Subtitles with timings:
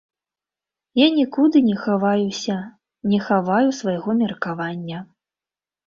[0.99, 2.57] Я нікуды не хаваюся,
[3.15, 4.97] не хаваю свайго меркавання.